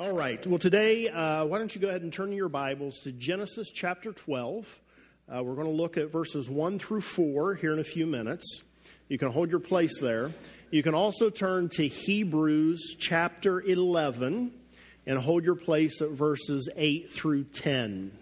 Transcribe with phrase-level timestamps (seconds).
[0.00, 0.46] All right.
[0.46, 4.12] Well, today, uh, why don't you go ahead and turn your Bibles to Genesis chapter
[4.12, 4.64] 12.
[5.28, 8.62] Uh, we're going to look at verses 1 through 4 here in a few minutes.
[9.08, 10.32] You can hold your place there.
[10.70, 14.52] You can also turn to Hebrews chapter 11
[15.04, 18.16] and hold your place at verses 8 through 10.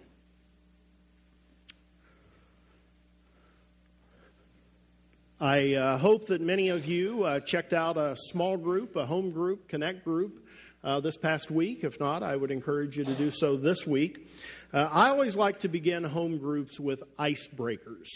[5.39, 9.29] I uh, hope that many of you uh, checked out a small group, a home
[9.29, 10.43] group, connect group
[10.83, 11.83] uh, this past week.
[11.83, 14.29] If not, I would encourage you to do so this week.
[14.73, 18.07] Uh, I always like to begin home groups with icebreakers.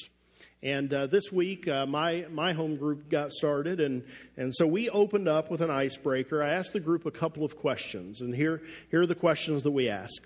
[0.63, 4.03] And uh, this week, uh, my, my home group got started, and,
[4.37, 6.43] and so we opened up with an icebreaker.
[6.43, 9.71] I asked the group a couple of questions, and here, here are the questions that
[9.71, 10.21] we ask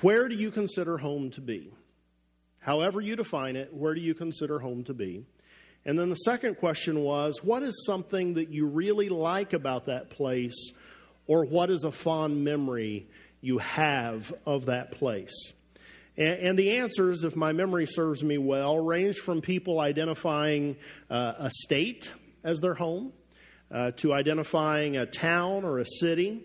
[0.00, 1.70] Where do you consider home to be?
[2.58, 5.26] However, you define it, where do you consider home to be?
[5.84, 10.08] And then the second question was What is something that you really like about that
[10.08, 10.72] place
[11.26, 13.06] or what is a fond memory
[13.40, 15.52] you have of that place?
[16.16, 20.76] And, and the answers, if my memory serves me well, range from people identifying
[21.10, 22.10] uh, a state
[22.42, 23.12] as their home
[23.70, 26.42] uh, to identifying a town or a city.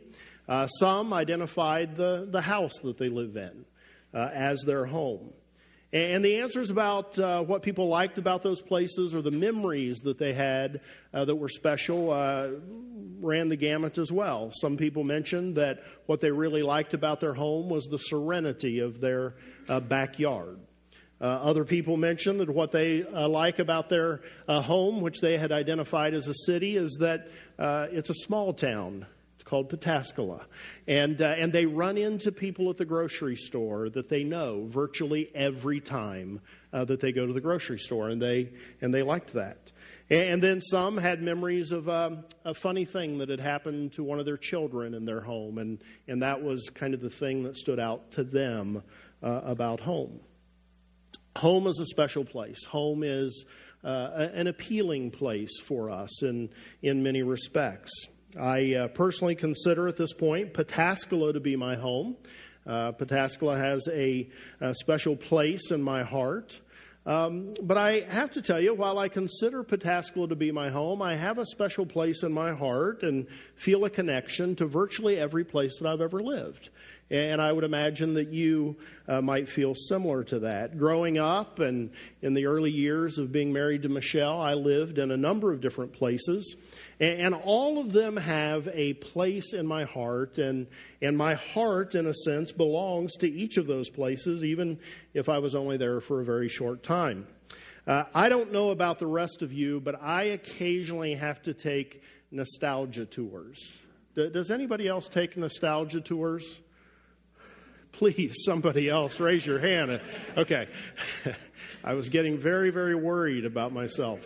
[0.47, 3.65] Uh, some identified the, the house that they live in
[4.13, 5.29] uh, as their home.
[5.91, 10.19] And the answers about uh, what people liked about those places or the memories that
[10.19, 10.81] they had
[11.13, 12.49] uh, that were special uh,
[13.19, 14.51] ran the gamut as well.
[14.53, 19.01] Some people mentioned that what they really liked about their home was the serenity of
[19.01, 19.33] their
[19.67, 20.59] uh, backyard.
[21.19, 25.51] Uh, other people mentioned that what they uh, like about their home, which they had
[25.51, 27.29] identified as a city, is that
[27.91, 29.07] it's a small town
[29.49, 30.45] called Pataskala.
[30.87, 35.31] And, uh, and they run into people at the grocery store that they know virtually
[35.33, 36.39] every time
[36.71, 39.71] uh, that they go to the grocery store, and they, and they liked that.
[40.11, 44.19] And then some had memories of um, a funny thing that had happened to one
[44.19, 47.55] of their children in their home, and, and that was kind of the thing that
[47.55, 48.83] stood out to them
[49.21, 50.19] uh, about home.
[51.37, 52.65] Home is a special place.
[52.65, 53.45] Home is
[53.83, 56.49] uh, an appealing place for us in,
[56.81, 57.91] in many respects.
[58.37, 62.15] I uh, personally consider at this point Pataskala to be my home.
[62.67, 64.29] Uh, Pataskala has a,
[64.59, 66.59] a, special place in my heart.
[67.05, 71.01] Um, but I have to tell you, while I consider Pataskala to be my home,
[71.01, 73.25] I have a special place in my heart and
[73.55, 76.69] feel a connection to virtually every place that I've ever lived.
[77.11, 78.77] And I would imagine that you
[79.07, 80.77] uh, might feel similar to that.
[80.77, 81.89] Growing up and
[82.21, 85.59] in the early years of being married to Michelle, I lived in a number of
[85.59, 86.55] different places.
[86.99, 90.37] And, all of them have a place in my heart.
[90.37, 90.67] And,
[91.01, 94.79] and my heart, in a sense, belongs to each of those places, even
[95.13, 97.25] if I was only there for a very short time.
[97.87, 102.03] Uh, I don't know about the rest of you, but I occasionally have to take
[102.29, 103.77] nostalgia tours.
[104.13, 106.59] Does anybody else take nostalgia tours?
[107.91, 109.99] Please, somebody else, raise your hand.
[110.37, 110.67] Okay.
[111.83, 114.19] I was getting very, very worried about myself.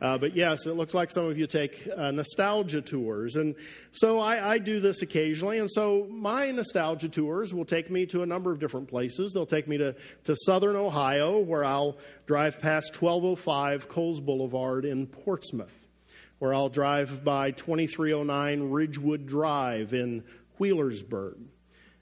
[0.00, 3.36] Uh, but yes, it looks like some of you take uh, nostalgia tours.
[3.36, 3.56] And
[3.92, 5.58] so I, I, do this occasionally.
[5.58, 9.32] And so my nostalgia tours will take me to a number of different places.
[9.32, 15.06] They'll take me to, to southern Ohio, where I'll drive past 1205 Coles Boulevard in
[15.08, 15.74] Portsmouth,
[16.38, 20.22] where I'll drive by 2309 Ridgewood Drive in
[20.60, 21.38] Wheelersburg.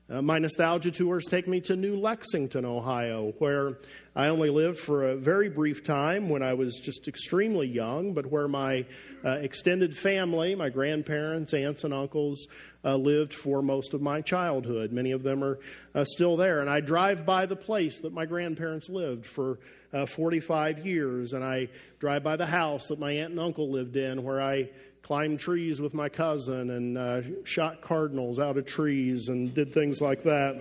[0.08, 3.78] Uh, my nostalgia tours take me to New Lexington, Ohio, where
[4.14, 8.26] I only lived for a very brief time when I was just extremely young, but
[8.26, 8.86] where my
[9.24, 12.46] uh, extended family, my grandparents, aunts, and uncles,
[12.84, 14.92] uh, lived for most of my childhood.
[14.92, 15.58] Many of them are
[15.92, 16.60] uh, still there.
[16.60, 19.58] And I drive by the place that my grandparents lived for
[19.92, 21.68] uh, 45 years, and I
[21.98, 24.70] drive by the house that my aunt and uncle lived in, where I
[25.06, 30.00] climbed trees with my cousin and uh, shot cardinals out of trees and did things
[30.00, 30.60] like that.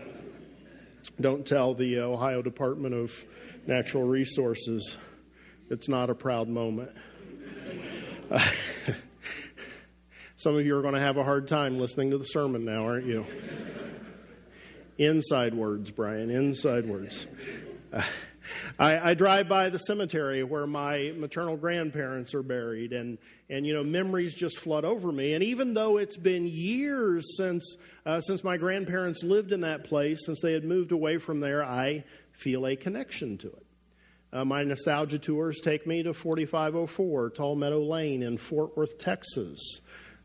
[1.19, 3.11] Don't tell the Ohio Department of
[3.66, 4.97] Natural Resources.
[5.72, 6.91] It's not a proud moment.
[8.29, 8.47] Uh,
[10.35, 12.85] some of you are going to have a hard time listening to the sermon now,
[12.85, 13.25] aren't you?
[15.00, 17.25] Inside words, Brian, inside words.
[17.92, 18.03] Uh,
[18.80, 23.18] I, I, drive by the cemetery where my maternal grandparents are buried, and,
[23.50, 25.33] and you know memories just flood over me.
[25.33, 30.25] And even though it's been years since uh, since my grandparents lived in that place,
[30.25, 33.65] since they had moved away from there, I feel a connection to it.
[34.33, 39.80] Uh, my nostalgia tours take me to 4504 Tall Meadow Lane in Fort Worth, Texas.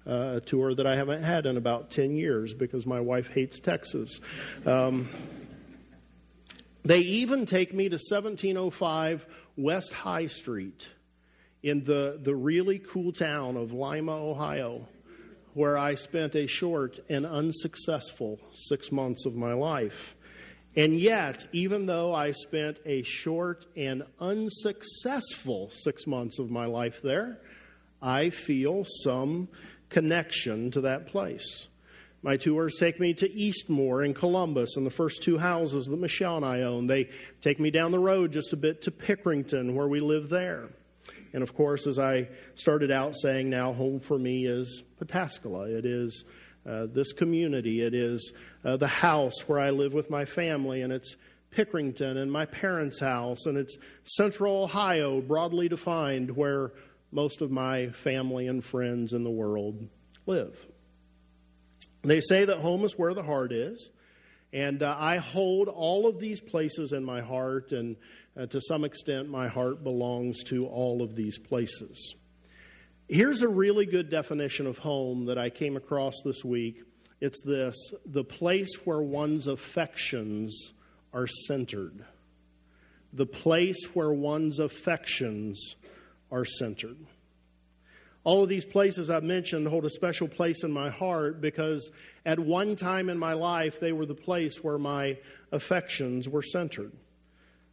[0.06, 3.60] Uh, a tour that I haven't had in about 10 years because my wife hates
[3.60, 4.18] Texas.
[4.64, 5.08] Um,
[6.84, 10.88] they even take me to 1705 West High Street
[11.62, 14.88] in the, the really cool town of Lima, Ohio,
[15.52, 20.16] where I spent a short and unsuccessful six months of my life.
[20.76, 27.02] And yet, even though I spent a short and unsuccessful six months of my life
[27.02, 27.40] there,
[28.00, 29.48] I feel some
[29.88, 31.66] connection to that place.
[32.22, 36.36] My tours take me to Eastmoor in Columbus and the first two houses that Michelle
[36.36, 36.86] and I own.
[36.86, 37.08] They
[37.40, 40.68] take me down the road just a bit to Pickerington, where we live there.
[41.32, 45.74] And of course, as I started out saying, now home for me is Pataskala.
[45.74, 46.24] It is
[46.68, 47.80] uh, this community.
[47.80, 48.34] It is
[48.64, 51.16] uh, the house where I live with my family, and it's
[51.52, 56.72] Pickerington and my parents' house, and it's Central Ohio, broadly defined, where
[57.12, 59.88] most of my family and friends in the world
[60.26, 60.54] live.
[62.02, 63.90] They say that home is where the heart is.
[64.52, 67.96] And uh, I hold all of these places in my heart, and
[68.36, 72.16] uh, to some extent, my heart belongs to all of these places.
[73.08, 76.82] Here's a really good definition of home that I came across this week.
[77.20, 77.76] It's this
[78.06, 80.72] the place where one's affections
[81.12, 82.04] are centered.
[83.12, 85.74] The place where one's affections
[86.30, 86.96] are centered.
[88.22, 91.90] All of these places I've mentioned hold a special place in my heart because
[92.26, 95.16] at one time in my life, they were the place where my
[95.52, 96.92] affections were centered.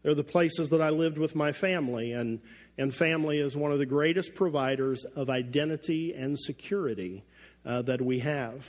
[0.03, 2.39] They're the places that I lived with my family, and,
[2.77, 7.25] and family is one of the greatest providers of identity and security
[7.65, 8.65] uh, that we have.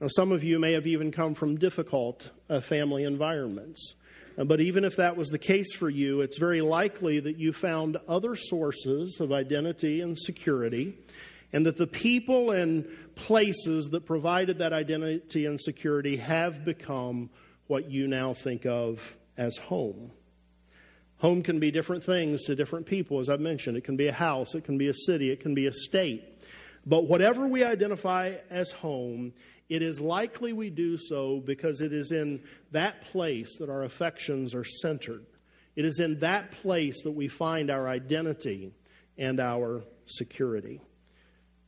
[0.00, 3.94] Now, some of you may have even come from difficult uh, family environments.
[4.36, 7.96] But even if that was the case for you, it's very likely that you found
[8.06, 10.98] other sources of identity and security,
[11.52, 17.30] and that the people and places that provided that identity and security have become
[17.66, 20.10] what you now think of as home.
[21.18, 23.78] Home can be different things to different people, as I've mentioned.
[23.78, 26.22] It can be a house, it can be a city, it can be a state.
[26.84, 29.32] But whatever we identify as home,
[29.68, 32.42] it is likely we do so because it is in
[32.72, 35.24] that place that our affections are centered.
[35.74, 38.72] It is in that place that we find our identity
[39.18, 40.80] and our security.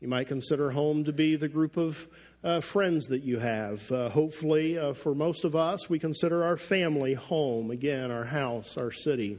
[0.01, 2.07] You might consider home to be the group of
[2.45, 3.91] uh, friends that you have.
[3.91, 7.73] Uh, hopefully, uh, for most of us, we consider our family home.
[7.73, 9.39] Again, our house, our city.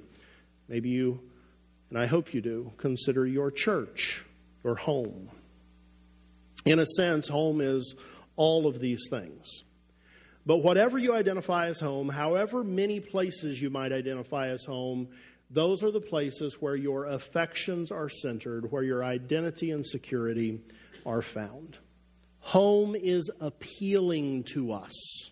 [0.68, 1.22] Maybe you,
[1.90, 4.26] and I hope you do, consider your church
[4.64, 5.30] your home.
[6.66, 7.96] In a sense, home is
[8.40, 9.66] all of these things.
[10.46, 15.10] But whatever you identify as home, however many places you might identify as home,
[15.52, 20.62] those are the places where your affections are centered, where your identity and security
[21.06, 21.78] are found.
[22.40, 25.30] Home is appealing to us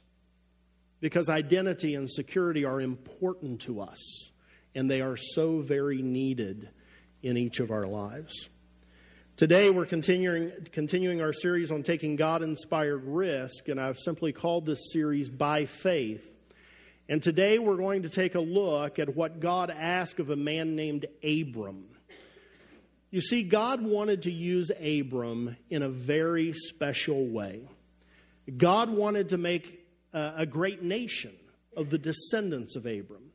[0.99, 4.31] because identity and security are important to us,
[4.75, 6.69] and they are so very needed
[7.23, 8.49] in each of our lives.
[9.37, 14.65] Today, we're continuing, continuing our series on taking God inspired risk, and I've simply called
[14.65, 16.27] this series By Faith.
[17.07, 20.75] And today, we're going to take a look at what God asked of a man
[20.75, 21.85] named Abram.
[23.11, 27.61] You see, God wanted to use Abram in a very special way.
[28.57, 31.35] God wanted to make a, a great nation
[31.75, 33.26] of the descendants of Abram.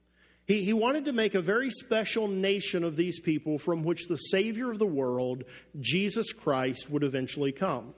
[0.53, 4.17] He, he wanted to make a very special nation of these people from which the
[4.17, 5.45] Savior of the world,
[5.81, 7.95] Jesus Christ, would eventually come.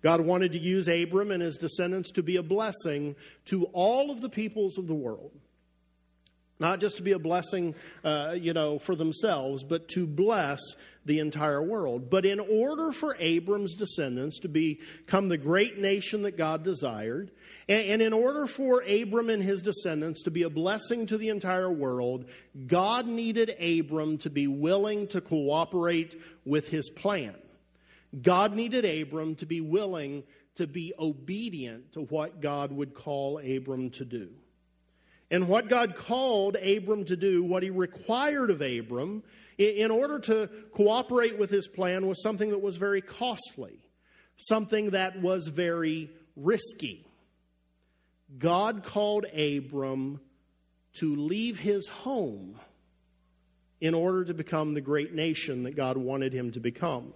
[0.00, 3.14] God wanted to use Abram and his descendants to be a blessing
[3.46, 5.32] to all of the peoples of the world
[6.58, 10.58] not just to be a blessing, uh, you know, for themselves, but to bless
[11.06, 12.10] the entire world.
[12.10, 17.30] But in order for Abram's descendants to become the great nation that God desired,
[17.68, 21.70] and, in order for Abram and his descendants to be a blessing to the entire
[21.70, 22.26] world,
[22.66, 27.34] God needed Abram to be willing to cooperate with his plan.
[28.20, 30.24] God needed Abram to be willing
[30.56, 34.30] to be obedient to what God would call Abram to do.
[35.30, 39.24] And what God called Abram to do, what he required of Abram,
[39.58, 43.78] in order to cooperate with his plan, was something that was very costly,
[44.36, 47.06] something that was very risky.
[48.38, 50.20] God called Abram
[50.94, 52.58] to leave his home
[53.80, 57.12] in order to become the great nation that God wanted him to become,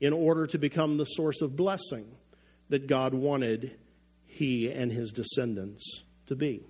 [0.00, 2.06] in order to become the source of blessing
[2.68, 3.76] that God wanted
[4.26, 6.66] he and his descendants to be.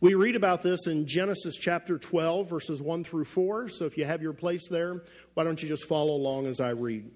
[0.00, 3.68] We read about this in Genesis chapter 12, verses 1 through 4.
[3.68, 5.02] So if you have your place there,
[5.34, 7.10] why don't you just follow along as I read?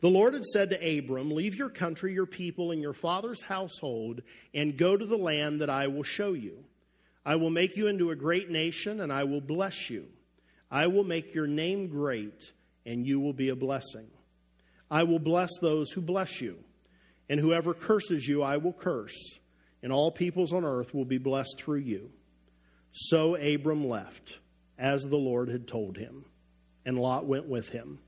[0.00, 4.22] The Lord had said to Abram, Leave your country, your people, and your father's household,
[4.54, 6.62] and go to the land that I will show you.
[7.26, 10.06] I will make you into a great nation, and I will bless you.
[10.70, 12.52] I will make your name great,
[12.86, 14.06] and you will be a blessing.
[14.88, 16.56] I will bless those who bless you,
[17.28, 19.40] and whoever curses you, I will curse,
[19.82, 22.10] and all peoples on earth will be blessed through you.
[22.92, 24.38] So Abram left,
[24.78, 26.24] as the Lord had told him,
[26.84, 27.98] and Lot went with him.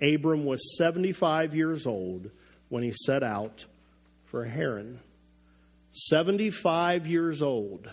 [0.00, 2.30] Abram was 75 years old
[2.68, 3.64] when he set out
[4.26, 5.00] for Haran.
[5.92, 7.88] 75 years old.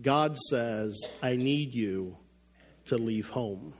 [0.00, 2.16] God says, I need you
[2.86, 3.72] to leave home.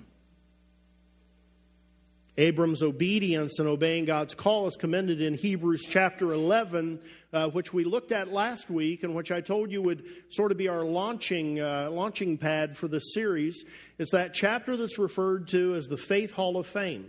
[2.37, 7.01] Abram's obedience and obeying God's call is commended in Hebrews chapter 11,
[7.35, 10.57] uh, which we looked at last week and which I told you would sort of
[10.57, 13.65] be our launching, uh, launching pad for this series.
[13.99, 17.09] It's that chapter that's referred to as the Faith Hall of Fame.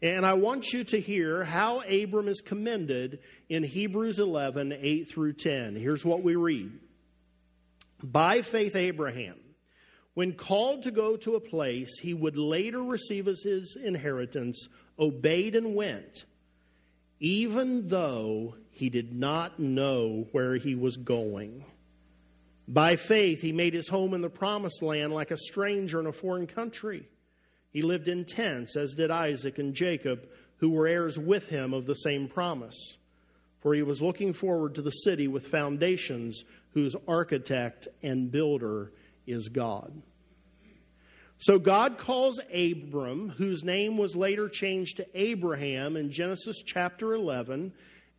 [0.00, 3.18] And I want you to hear how Abram is commended
[3.48, 5.74] in Hebrews 11, 8 through 10.
[5.74, 6.70] Here's what we read
[8.02, 9.40] By faith, Abraham
[10.16, 14.66] when called to go to a place he would later receive as his inheritance,
[14.98, 16.24] obeyed and went,
[17.20, 21.64] even though he did not know where he was going.
[22.68, 26.12] By faith, he made his home in the promised land like a stranger in a
[26.12, 27.08] foreign country.
[27.72, 30.28] He lived in tents, as did Isaac and Jacob,
[30.58, 32.98] who were heirs with him of the same promise.
[33.60, 36.42] For he was looking forward to the city with foundations,
[36.74, 38.92] whose architect and builder
[39.26, 40.02] is God.
[41.38, 47.72] So God calls Abram, whose name was later changed to Abraham in Genesis chapter 11.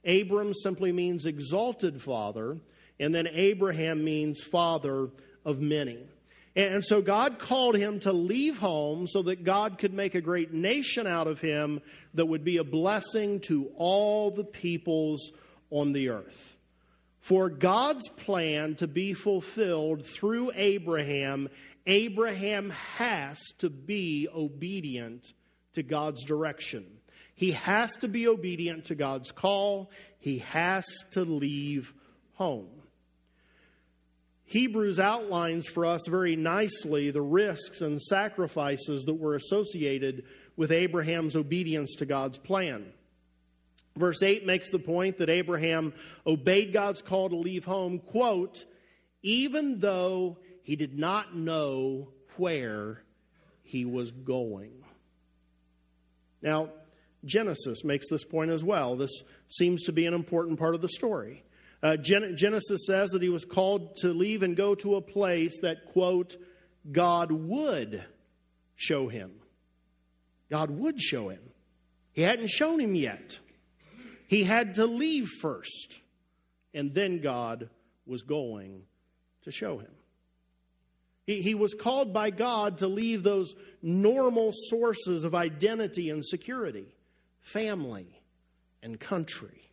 [0.07, 2.57] Abram simply means exalted father,
[2.99, 5.09] and then Abraham means father
[5.45, 6.07] of many.
[6.55, 10.51] And so God called him to leave home so that God could make a great
[10.51, 11.81] nation out of him
[12.15, 15.31] that would be a blessing to all the peoples
[15.69, 16.55] on the earth.
[17.19, 21.49] For God's plan to be fulfilled through Abraham,
[21.85, 25.27] Abraham has to be obedient
[25.73, 26.96] to God's direction.
[27.37, 29.91] He has to be obedient to God's call.
[30.17, 31.93] He has to leave
[32.33, 32.67] home.
[34.45, 40.23] Hebrews outlines for us very nicely the risks and sacrifices that were associated
[40.55, 42.91] with Abraham's obedience to God's plan.
[43.95, 45.93] Verse 8 makes the point that Abraham
[46.25, 48.65] obeyed God's call to leave home, quote,
[49.21, 53.03] even though he did not know where
[53.61, 54.71] he was going.
[56.41, 56.69] Now,
[57.25, 58.95] Genesis makes this point as well.
[58.95, 61.43] This seems to be an important part of the story.
[61.81, 65.59] Uh, Gen- Genesis says that he was called to leave and go to a place
[65.61, 66.35] that, quote,
[66.91, 68.03] God would
[68.75, 69.31] show him.
[70.49, 71.41] God would show him.
[72.13, 73.37] He hadn't shown him yet.
[74.27, 75.99] He had to leave first,
[76.73, 77.69] and then God
[78.05, 78.83] was going
[79.43, 79.91] to show him.
[81.25, 86.87] He, he was called by God to leave those normal sources of identity and security
[87.47, 88.21] family
[88.81, 89.69] and country.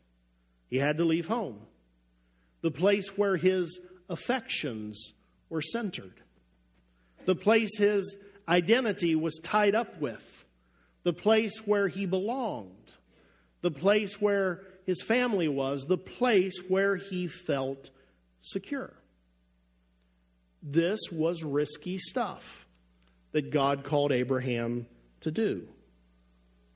[0.68, 1.60] He had to leave home,
[2.62, 3.78] the place where his
[4.08, 5.12] affections
[5.48, 6.20] were centered,
[7.26, 8.16] the place his
[8.48, 10.44] identity was tied up with,
[11.02, 12.84] the place where he belonged
[13.64, 17.88] the place where his family was, the place where he felt
[18.42, 18.92] secure.
[20.62, 22.66] This was risky stuff
[23.32, 24.86] that God called Abraham
[25.22, 25.66] to do.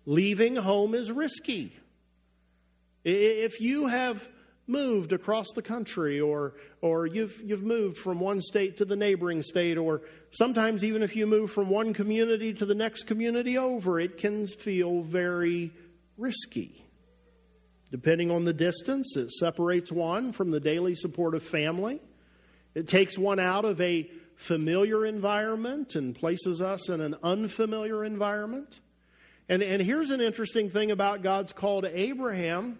[0.08, 1.70] Leaving home is risky.
[3.04, 4.26] If you have
[4.66, 9.42] moved across the country or, or you've, you've moved from one state to the neighboring
[9.42, 10.00] state, or
[10.30, 14.46] sometimes even if you move from one community to the next community over, it can
[14.46, 15.72] feel very
[16.16, 16.86] risky.
[17.90, 22.00] Depending on the distance, it separates one from the daily support of family.
[22.74, 28.80] It takes one out of a familiar environment and places us in an unfamiliar environment.
[29.48, 32.78] And, and here's an interesting thing about God's call to Abraham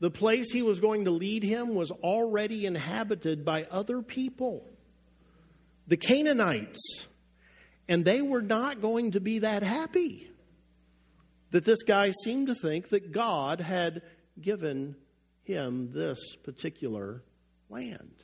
[0.00, 4.64] the place he was going to lead him was already inhabited by other people,
[5.86, 7.06] the Canaanites.
[7.88, 10.30] And they were not going to be that happy
[11.50, 14.02] that this guy seemed to think that God had
[14.40, 14.94] given
[15.42, 17.24] him this particular
[17.70, 18.14] land.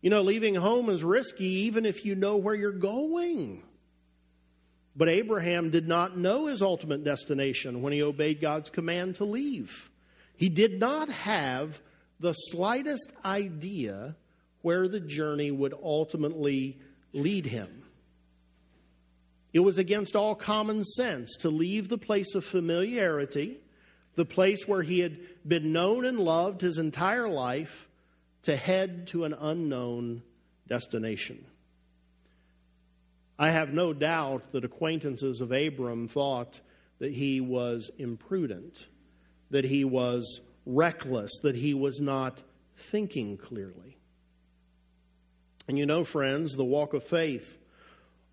[0.00, 3.62] You know, leaving home is risky even if you know where you're going.
[5.00, 9.88] But Abraham did not know his ultimate destination when he obeyed God's command to leave.
[10.36, 11.80] He did not have
[12.20, 14.14] the slightest idea
[14.60, 16.78] where the journey would ultimately
[17.14, 17.82] lead him.
[19.54, 23.56] It was against all common sense to leave the place of familiarity,
[24.16, 25.16] the place where he had
[25.48, 27.88] been known and loved his entire life,
[28.42, 30.20] to head to an unknown
[30.68, 31.42] destination.
[33.40, 36.60] I have no doubt that acquaintances of Abram thought
[36.98, 38.86] that he was imprudent,
[39.48, 42.38] that he was reckless, that he was not
[42.76, 43.96] thinking clearly.
[45.66, 47.56] And you know, friends, the walk of faith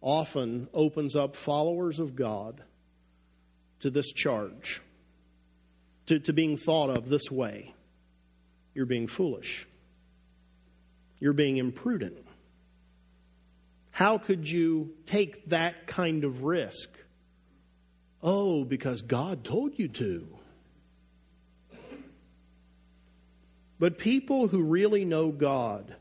[0.02, 2.62] often opens up followers of God
[3.80, 4.82] to this charge,
[6.08, 7.74] to, to being thought of this way.
[8.74, 9.68] You're being foolish.
[11.22, 12.27] You're being imprudent.
[13.98, 16.88] How could you take that kind of risk?
[18.22, 20.38] Oh, because God told you to.
[23.80, 25.96] But people who really know God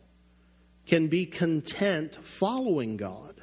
[0.84, 3.40] can be content following God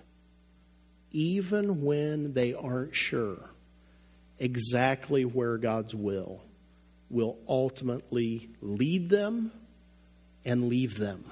[1.10, 3.50] even when they aren't sure
[4.38, 6.44] exactly where God's will
[7.10, 9.52] will ultimately lead them
[10.46, 11.26] and leave them.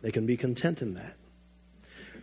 [0.00, 1.17] They can be content in that.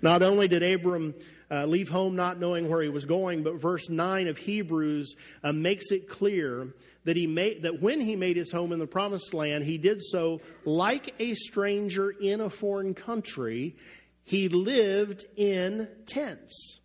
[0.01, 1.13] Not only did Abram
[1.49, 5.51] uh, leave home not knowing where he was going, but verse 9 of Hebrews uh,
[5.51, 6.73] makes it clear
[7.03, 10.01] that, he made, that when he made his home in the promised land, he did
[10.03, 13.75] so like a stranger in a foreign country.
[14.23, 16.79] He lived in tents,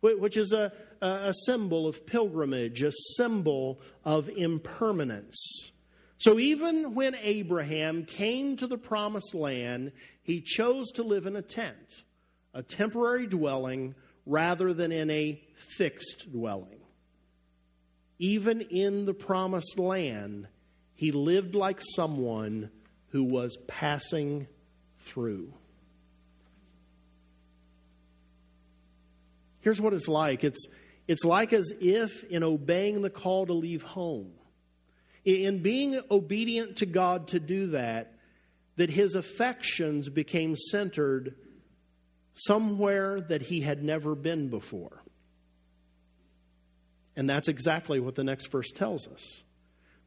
[0.00, 0.72] which is a,
[1.02, 5.72] a symbol of pilgrimage, a symbol of impermanence.
[6.18, 11.42] So even when Abraham came to the promised land, he chose to live in a
[11.42, 12.04] tent,
[12.56, 13.94] a temporary dwelling,
[14.24, 15.40] rather than in a
[15.76, 16.80] fixed dwelling.
[18.18, 20.48] Even in the promised land,
[20.94, 22.70] he lived like someone
[23.10, 24.48] who was passing
[25.00, 25.52] through.
[29.60, 30.66] Here's what it's like it's,
[31.06, 34.32] it's like as if, in obeying the call to leave home,
[35.26, 38.14] in being obedient to God to do that,
[38.76, 41.34] that his affections became centered
[42.36, 45.02] somewhere that he had never been before.
[47.16, 49.42] And that's exactly what the next verse tells us.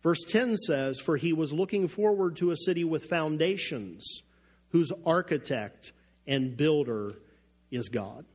[0.03, 4.21] Verse 10 says, For he was looking forward to a city with foundations,
[4.69, 5.91] whose architect
[6.27, 7.15] and builder
[7.71, 8.25] is God.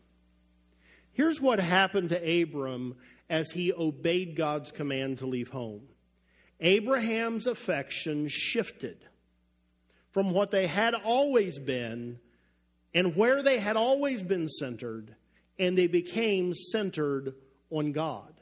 [1.12, 2.96] Here's what happened to Abram
[3.30, 5.82] as he obeyed God's command to leave home
[6.60, 8.98] Abraham's affection shifted
[10.12, 12.18] from what they had always been
[12.94, 15.14] and where they had always been centered,
[15.58, 17.34] and they became centered
[17.70, 18.32] on God.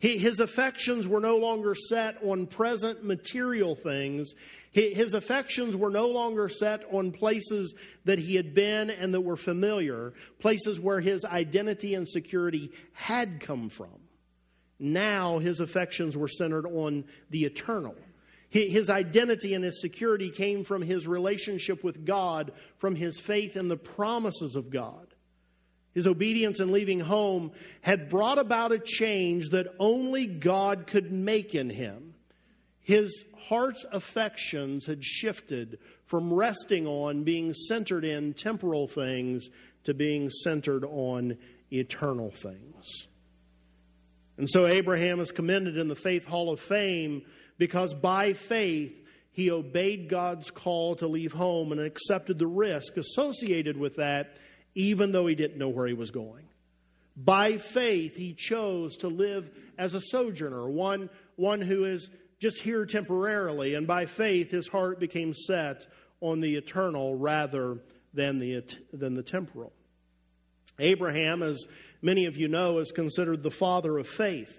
[0.00, 4.32] His affections were no longer set on present material things.
[4.70, 7.74] His affections were no longer set on places
[8.04, 13.40] that he had been and that were familiar, places where his identity and security had
[13.40, 13.98] come from.
[14.78, 17.96] Now his affections were centered on the eternal.
[18.50, 23.68] His identity and his security came from his relationship with God, from his faith in
[23.68, 25.06] the promises of God.
[25.92, 31.54] His obedience in leaving home had brought about a change that only God could make
[31.54, 32.14] in him.
[32.80, 39.50] His heart's affections had shifted from resting on being centered in temporal things
[39.84, 41.36] to being centered on
[41.70, 43.08] eternal things.
[44.38, 47.22] And so Abraham is commended in the Faith Hall of Fame
[47.58, 48.94] because by faith
[49.30, 54.36] he obeyed God's call to leave home and accepted the risk associated with that
[54.74, 56.44] even though he didn't know where he was going.
[57.16, 62.86] By faith, he chose to live as a sojourner, one, one who is just here
[62.86, 65.86] temporarily, and by faith, his heart became set
[66.20, 67.78] on the eternal rather
[68.14, 69.72] than the, than the temporal.
[70.78, 71.66] Abraham, as
[72.02, 74.57] many of you know, is considered the father of faith.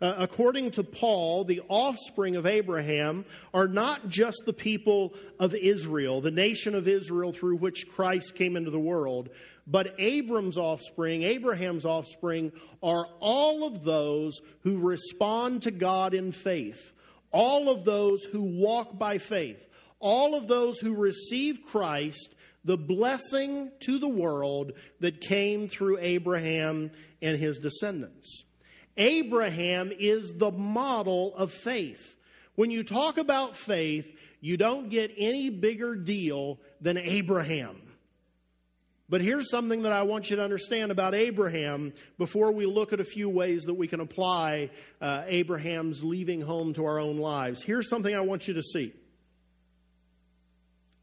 [0.00, 6.22] Uh, according to Paul, the offspring of Abraham are not just the people of Israel,
[6.22, 9.28] the nation of Israel through which Christ came into the world,
[9.66, 12.50] but Abram's offspring, Abraham's offspring,
[12.82, 16.92] are all of those who respond to God in faith,
[17.30, 19.62] all of those who walk by faith,
[20.00, 22.34] all of those who receive Christ,
[22.64, 28.44] the blessing to the world that came through Abraham and his descendants.
[28.96, 32.16] Abraham is the model of faith.
[32.54, 34.06] When you talk about faith,
[34.40, 37.76] you don't get any bigger deal than Abraham.
[39.08, 43.00] But here's something that I want you to understand about Abraham before we look at
[43.00, 47.60] a few ways that we can apply uh, Abraham's leaving home to our own lives.
[47.62, 48.92] Here's something I want you to see.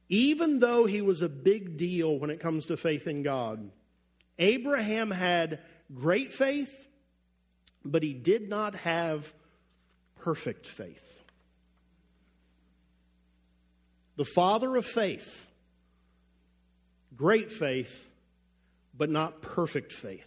[0.07, 3.71] Even though he was a big deal when it comes to faith in God,
[4.39, 5.59] Abraham had
[5.93, 6.73] great faith
[7.91, 9.31] but he did not have
[10.19, 11.01] perfect faith.
[14.15, 15.45] The father of faith,
[17.15, 17.93] great faith,
[18.97, 20.23] but not perfect faith.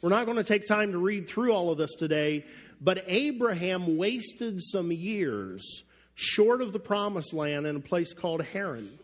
[0.00, 2.46] We're not going to take time to read through all of this today,
[2.80, 5.82] but Abraham wasted some years
[6.14, 8.98] short of the promised land in a place called Haran.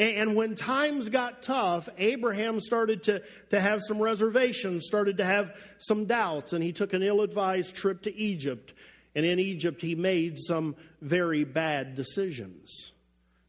[0.00, 5.54] And when times got tough, Abraham started to, to have some reservations, started to have
[5.76, 8.72] some doubts, and he took an ill advised trip to Egypt.
[9.14, 12.92] And in Egypt, he made some very bad decisions.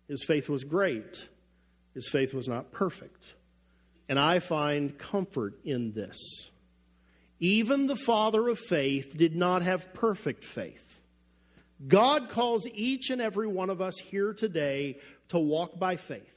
[0.09, 1.25] His faith was great,
[1.93, 3.33] his faith was not perfect.
[4.09, 6.17] And I find comfort in this.
[7.39, 10.83] Even the father of faith did not have perfect faith.
[11.87, 16.27] God calls each and every one of us here today to walk by faith.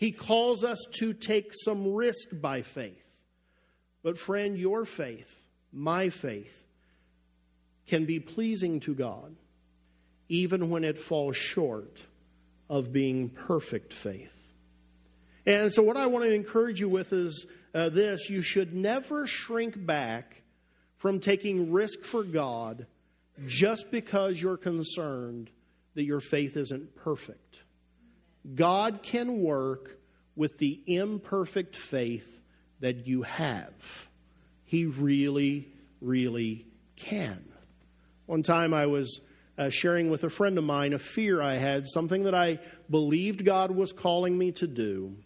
[0.00, 3.04] He calls us to take some risk by faith.
[4.02, 5.28] But, friend, your faith,
[5.74, 6.64] my faith,
[7.86, 9.36] can be pleasing to God
[10.30, 12.02] even when it falls short
[12.70, 14.32] of being perfect faith.
[15.44, 19.26] And so, what I want to encourage you with is uh, this you should never
[19.26, 20.40] shrink back
[20.96, 22.86] from taking risk for God
[23.46, 25.50] just because you're concerned
[25.94, 27.64] that your faith isn't perfect.
[28.54, 29.98] God can work
[30.36, 32.26] with the imperfect faith
[32.80, 33.72] that you have.
[34.64, 35.68] He really,
[36.00, 37.44] really can.
[38.26, 39.20] One time I was
[39.58, 43.44] uh, sharing with a friend of mine a fear I had, something that I believed
[43.44, 45.16] God was calling me to do,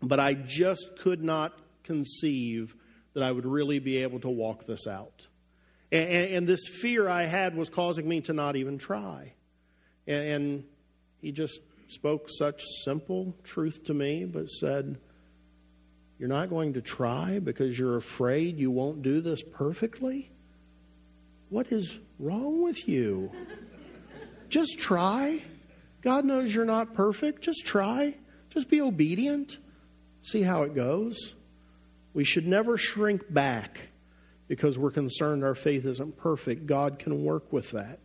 [0.00, 2.76] but I just could not conceive
[3.14, 5.26] that I would really be able to walk this out.
[5.90, 9.32] And, and this fear I had was causing me to not even try.
[10.06, 10.64] And, and
[11.20, 14.98] he just spoke such simple truth to me, but said,
[16.18, 20.30] You're not going to try because you're afraid you won't do this perfectly?
[21.48, 23.32] What is wrong with you?
[24.48, 25.40] Just try.
[26.02, 27.42] God knows you're not perfect.
[27.42, 28.14] Just try.
[28.50, 29.58] Just be obedient.
[30.22, 31.34] See how it goes.
[32.14, 33.88] We should never shrink back
[34.46, 36.66] because we're concerned our faith isn't perfect.
[36.66, 38.00] God can work with that.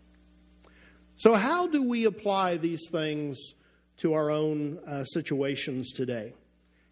[1.15, 3.53] So, how do we apply these things
[3.97, 6.33] to our own uh, situations today?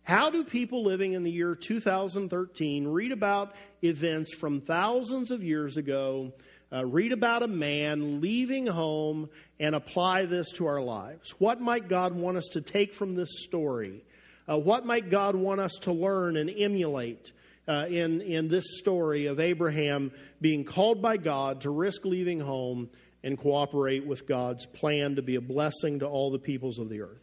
[0.03, 5.77] How do people living in the year 2013 read about events from thousands of years
[5.77, 6.33] ago,
[6.73, 11.31] uh, read about a man leaving home, and apply this to our lives?
[11.37, 14.03] What might God want us to take from this story?
[14.49, 17.31] Uh, what might God want us to learn and emulate
[17.67, 20.11] uh, in, in this story of Abraham
[20.41, 22.89] being called by God to risk leaving home
[23.23, 27.01] and cooperate with God's plan to be a blessing to all the peoples of the
[27.01, 27.21] earth.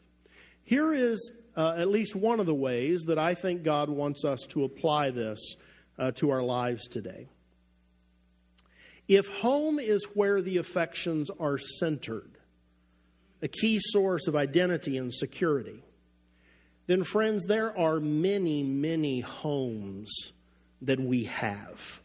[0.62, 4.46] Here is uh, at least one of the ways that I think God wants us
[4.50, 5.56] to apply this
[5.98, 7.28] uh, to our lives today.
[9.08, 12.30] If home is where the affections are centered,
[13.40, 15.82] a key source of identity and security,
[16.86, 20.32] then, friends, there are many, many homes
[20.82, 22.00] that we have.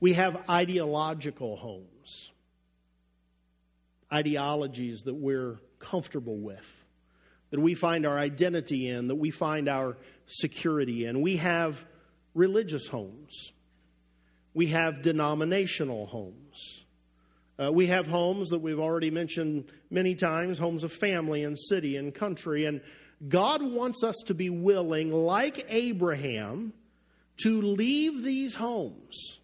[0.00, 2.30] We have ideological homes,
[4.12, 6.64] ideologies that we're comfortable with,
[7.50, 11.20] that we find our identity in, that we find our security in.
[11.20, 11.84] We have
[12.34, 13.52] religious homes,
[14.54, 16.82] we have denominational homes.
[17.58, 21.96] Uh, we have homes that we've already mentioned many times homes of family and city
[21.96, 22.66] and country.
[22.66, 22.82] And
[23.28, 26.74] God wants us to be willing, like Abraham,
[27.38, 29.38] to leave these homes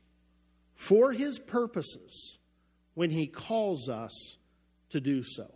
[0.75, 2.38] for his purposes
[2.94, 4.37] when he calls us
[4.92, 5.50] to do so.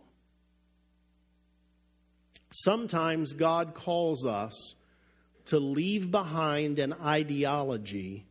[2.51, 4.75] Sometimes God calls us
[5.45, 8.25] to leave behind an ideology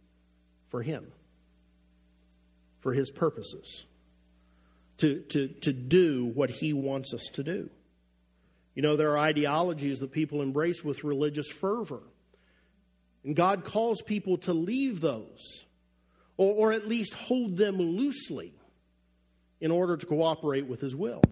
[0.68, 1.06] for him,
[2.80, 3.86] for his purposes,
[4.98, 7.70] to, to, to do what he wants us to do.
[8.74, 12.02] You know, there are ideologies that people embrace with religious fervor.
[13.24, 15.64] And God calls people to leave those,
[16.36, 18.52] or, or at least hold them loosely
[19.60, 21.22] in order to cooperate with His will.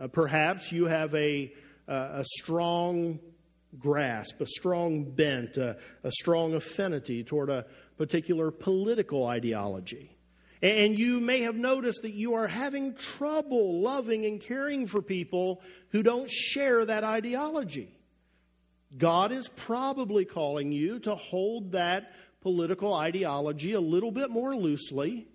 [0.00, 1.52] Uh, perhaps you have a,
[1.88, 3.18] uh, a strong
[3.78, 10.16] grasp, a strong bent, a, a strong affinity toward a particular political ideology.
[10.62, 15.60] And you may have noticed that you are having trouble loving and caring for people
[15.88, 17.98] who don't share that ideology.
[18.96, 25.26] God is probably calling you to hold that political ideology a little bit more loosely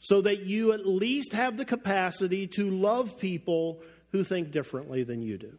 [0.00, 3.80] so that you at least have the capacity to love people
[4.12, 5.58] who think differently than you do.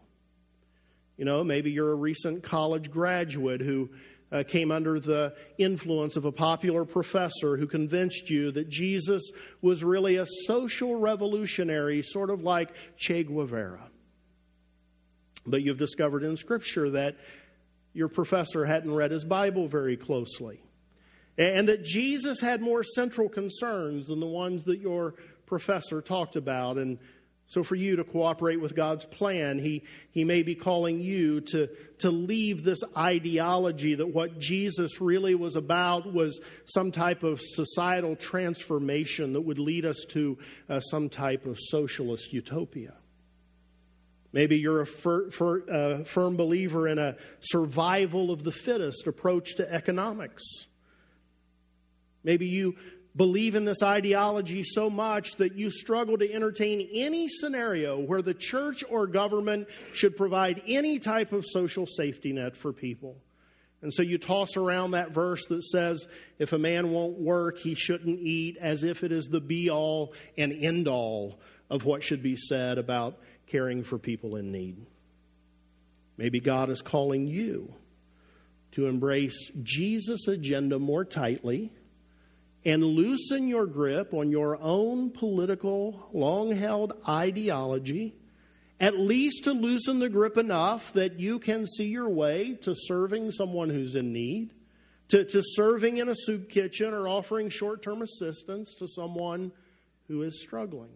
[1.17, 3.89] You know, maybe you're a recent college graduate who
[4.31, 9.21] uh, came under the influence of a popular professor who convinced you that Jesus
[9.61, 13.89] was really a social revolutionary, sort of like Che Guevara.
[15.45, 17.17] But you've discovered in Scripture that
[17.93, 20.61] your professor hadn't read his Bible very closely.
[21.41, 26.77] And that Jesus had more central concerns than the ones that your professor talked about.
[26.77, 26.97] And
[27.47, 31.67] so, for you to cooperate with God's plan, he, he may be calling you to,
[31.99, 38.15] to leave this ideology that what Jesus really was about was some type of societal
[38.15, 40.37] transformation that would lead us to
[40.69, 42.93] uh, some type of socialist utopia.
[44.31, 49.55] Maybe you're a fir, fir, uh, firm believer in a survival of the fittest approach
[49.55, 50.43] to economics.
[52.23, 52.75] Maybe you
[53.15, 58.33] believe in this ideology so much that you struggle to entertain any scenario where the
[58.33, 63.17] church or government should provide any type of social safety net for people.
[63.81, 66.07] And so you toss around that verse that says,
[66.37, 70.13] if a man won't work, he shouldn't eat, as if it is the be all
[70.37, 74.85] and end all of what should be said about caring for people in need.
[76.15, 77.73] Maybe God is calling you
[78.73, 81.73] to embrace Jesus' agenda more tightly
[82.63, 88.13] and loosen your grip on your own political, long held ideology,
[88.79, 93.31] at least to loosen the grip enough that you can see your way to serving
[93.31, 94.53] someone who's in need,
[95.09, 99.51] to, to serving in a soup kitchen or offering short term assistance to someone
[100.07, 100.91] who is struggling.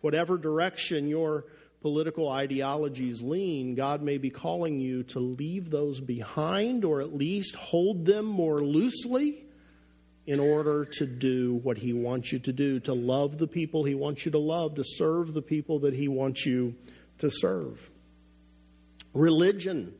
[0.00, 1.46] Whatever direction your
[1.80, 7.54] political ideologies lean, God may be calling you to leave those behind or at least
[7.54, 9.44] hold them more loosely
[10.26, 13.94] in order to do what He wants you to do, to love the people He
[13.94, 16.74] wants you to love, to serve the people that He wants you
[17.18, 17.78] to serve.
[19.12, 19.94] Religion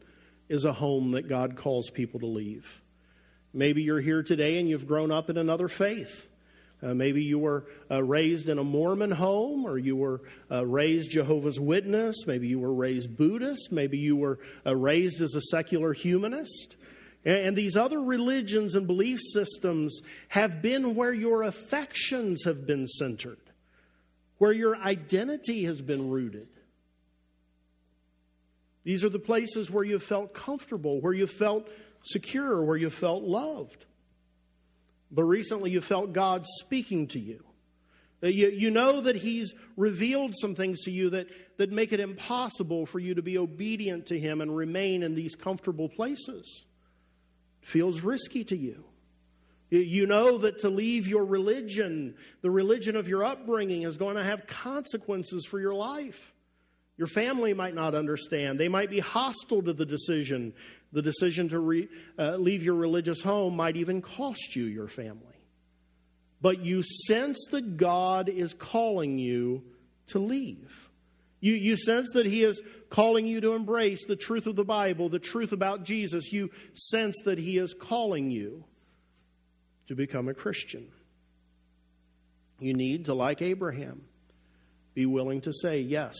[0.48, 2.82] is a home that God calls people to leave.
[3.52, 6.26] Maybe you're here today and you've grown up in another faith.
[6.82, 11.10] Uh, maybe you were uh, raised in a Mormon home, or you were uh, raised
[11.10, 12.26] Jehovah's Witness.
[12.26, 13.72] Maybe you were raised Buddhist.
[13.72, 16.76] Maybe you were uh, raised as a secular humanist.
[17.24, 23.38] And these other religions and belief systems have been where your affections have been centered,
[24.36, 26.48] where your identity has been rooted.
[28.82, 31.66] These are the places where you felt comfortable, where you felt
[32.02, 33.86] secure, where you felt loved.
[35.10, 37.42] But recently you felt God speaking to you.
[38.22, 42.00] Uh, you, you know that He's revealed some things to you that, that make it
[42.00, 46.66] impossible for you to be obedient to Him and remain in these comfortable places
[47.64, 48.84] feels risky to you.
[49.70, 54.22] You know that to leave your religion, the religion of your upbringing, is going to
[54.22, 56.32] have consequences for your life.
[56.96, 58.60] Your family might not understand.
[58.60, 60.52] They might be hostile to the decision.
[60.92, 65.20] The decision to re, uh, leave your religious home might even cost you your family.
[66.40, 69.64] But you sense that God is calling you
[70.08, 70.83] to leave.
[71.44, 75.10] You, you sense that He is calling you to embrace the truth of the Bible,
[75.10, 76.32] the truth about Jesus.
[76.32, 78.64] You sense that He is calling you
[79.88, 80.88] to become a Christian.
[82.60, 84.06] You need to, like Abraham,
[84.94, 86.16] be willing to say, Yes,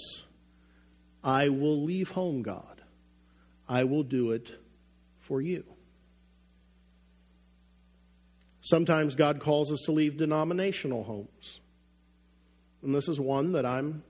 [1.23, 2.83] I will leave home, God.
[3.67, 4.53] I will do it
[5.21, 5.65] for you.
[8.61, 11.61] Sometimes God calls us to leave denominational homes.
[12.83, 14.03] And this is one that I'm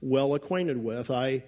[0.00, 1.10] well acquainted with.
[1.10, 1.44] I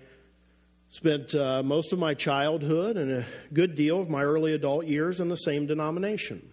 [0.90, 5.20] spent uh, most of my childhood and a good deal of my early adult years
[5.20, 6.52] in the same denomination.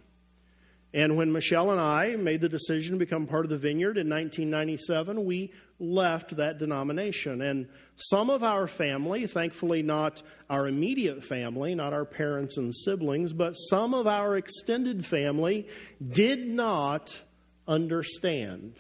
[0.94, 4.10] And when Michelle and I made the decision to become part of the vineyard in
[4.10, 7.42] 1997, we left that denomination.
[7.42, 13.34] And some of our family, thankfully not our immediate family, not our parents and siblings,
[13.34, 15.68] but some of our extended family
[16.12, 17.22] did not
[17.68, 18.74] understand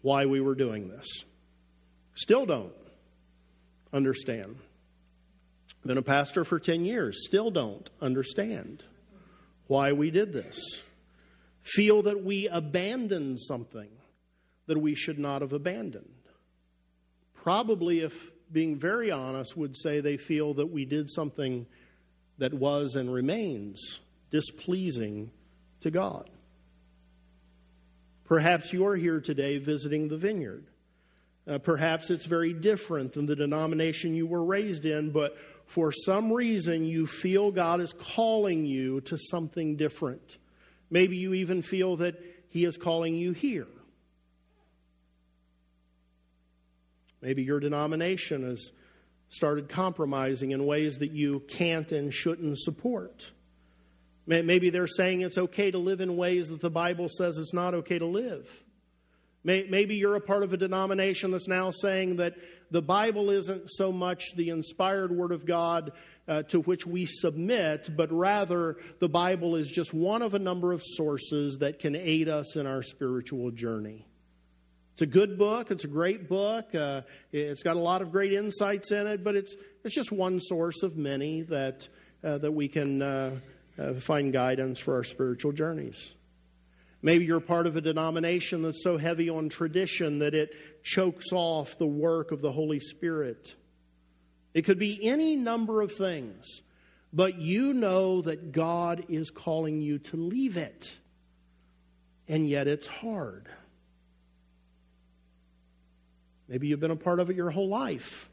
[0.00, 1.24] why we were doing this.
[2.16, 2.72] Still don't
[3.92, 4.56] understand.
[5.84, 8.82] Been a pastor for 10 years, still don't understand
[9.68, 10.58] why we did this.
[11.62, 13.88] Feel that we abandoned something
[14.66, 16.08] that we should not have abandoned.
[17.34, 21.66] Probably, if being very honest, would say they feel that we did something
[22.38, 24.00] that was and remains
[24.30, 25.30] displeasing
[25.82, 26.30] to God.
[28.24, 30.64] Perhaps you're here today visiting the vineyard.
[31.48, 36.32] Uh, perhaps it's very different than the denomination you were raised in, but for some
[36.32, 40.38] reason you feel God is calling you to something different.
[40.90, 42.16] Maybe you even feel that
[42.48, 43.68] He is calling you here.
[47.20, 48.72] Maybe your denomination has
[49.28, 53.30] started compromising in ways that you can't and shouldn't support.
[54.26, 57.74] Maybe they're saying it's okay to live in ways that the Bible says it's not
[57.74, 58.48] okay to live.
[59.46, 62.34] Maybe you're a part of a denomination that's now saying that
[62.72, 65.92] the Bible isn't so much the inspired Word of God
[66.26, 70.72] uh, to which we submit, but rather the Bible is just one of a number
[70.72, 74.08] of sources that can aid us in our spiritual journey.
[74.94, 75.70] It's a good book.
[75.70, 76.74] It's a great book.
[76.74, 79.54] Uh, it's got a lot of great insights in it, but it's
[79.84, 81.88] it's just one source of many that
[82.24, 83.36] uh, that we can uh,
[83.78, 86.14] uh, find guidance for our spiritual journeys.
[87.06, 91.78] Maybe you're part of a denomination that's so heavy on tradition that it chokes off
[91.78, 93.54] the work of the Holy Spirit.
[94.54, 96.62] It could be any number of things,
[97.12, 100.96] but you know that God is calling you to leave it.
[102.26, 103.48] And yet it's hard.
[106.48, 108.28] Maybe you've been a part of it your whole life.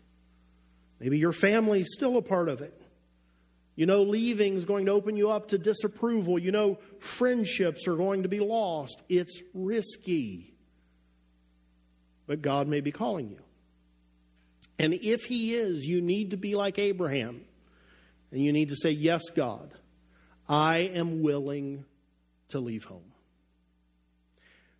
[0.99, 2.83] Maybe your family's still a part of it.
[3.75, 6.38] You know, leaving is going to open you up to disapproval.
[6.38, 9.01] You know, friendships are going to be lost.
[9.09, 10.53] It's risky.
[12.27, 13.39] But God may be calling you.
[14.77, 17.41] And if He is, you need to be like Abraham.
[18.31, 19.71] And you need to say, Yes, God,
[20.47, 21.86] I am willing
[22.49, 23.12] to leave home.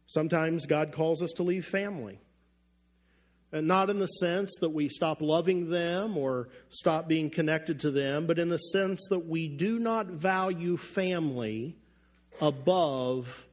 [0.06, 2.20] Sometimes God calls us to leave family.
[3.54, 7.92] And not in the sense that we stop loving them or stop being connected to
[7.92, 11.78] them, but in the sense that we do not value family
[12.42, 13.46] above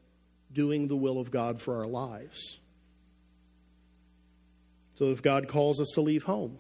[0.51, 2.59] doing the will of God for our lives.
[4.99, 6.59] So if God calls us to leave home,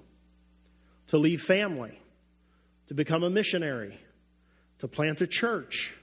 [1.08, 1.98] to leave family,
[2.88, 3.98] to become a missionary,
[4.80, 5.96] to plant a church,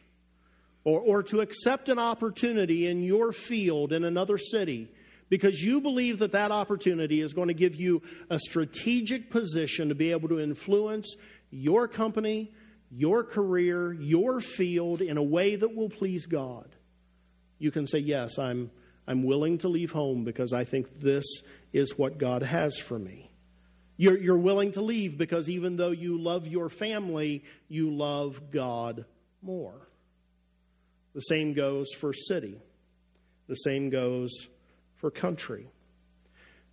[0.84, 4.90] or, or to accept an opportunity in your field in another city
[5.30, 9.96] because you believe that that opportunity is going to give you a strategic position to
[9.96, 11.16] be able to influence
[11.50, 12.52] your company,
[12.92, 16.70] your career, your field in a way that will please God.
[17.60, 18.72] You can say, Yes, I'm,
[19.08, 21.26] I'm willing to leave home because I think this
[21.74, 23.32] is what God has for me.
[23.98, 29.06] You're, you're willing to leave because even though you love your family, you love God
[29.42, 29.88] more.
[31.16, 32.62] The same goes for city.
[33.48, 34.30] The same goes
[34.98, 35.68] for country.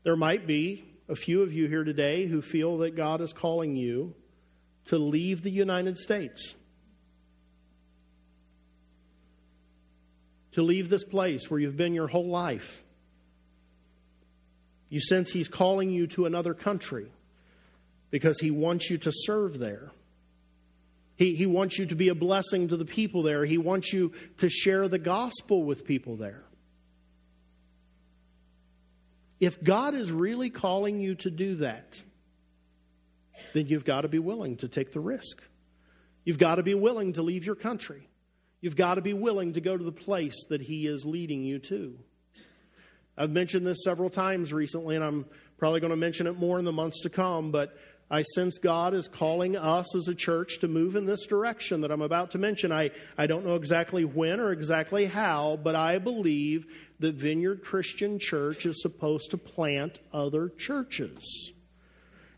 [0.02, 3.76] There might be a few of you here today who feel that God is calling
[3.76, 4.14] you
[4.86, 6.54] to leave the United States.
[10.52, 12.82] To leave this place where you've been your whole life.
[14.88, 17.10] You sense He's calling you to another country
[18.10, 19.90] because He wants you to serve there.
[21.16, 23.44] He, he wants you to be a blessing to the people there.
[23.44, 26.44] He wants you to share the gospel with people there.
[29.44, 32.00] If God is really calling you to do that,
[33.52, 35.42] then you've got to be willing to take the risk.
[36.24, 38.08] You've got to be willing to leave your country.
[38.62, 41.58] You've got to be willing to go to the place that He is leading you
[41.58, 41.98] to.
[43.18, 45.26] I've mentioned this several times recently, and I'm
[45.58, 47.76] probably going to mention it more in the months to come, but
[48.10, 51.90] I sense God is calling us as a church to move in this direction that
[51.90, 52.70] I'm about to mention.
[52.70, 56.66] I, I don't know exactly when or exactly how, but I believe
[57.00, 61.52] that Vineyard Christian Church is supposed to plant other churches.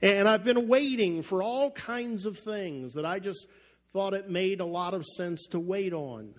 [0.01, 3.47] And I've been waiting for all kinds of things that I just
[3.93, 6.35] thought it made a lot of sense to wait on.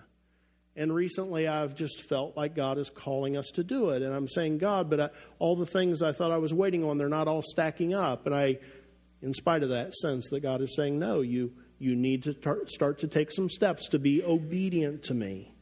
[0.76, 4.02] And recently I've just felt like God is calling us to do it.
[4.02, 5.10] And I'm saying, God, but I,
[5.40, 8.26] all the things I thought I was waiting on, they're not all stacking up.
[8.26, 8.58] And I,
[9.22, 12.66] in spite of that, sense that God is saying, no, you, you need to tar-
[12.66, 15.54] start to take some steps to be obedient to me.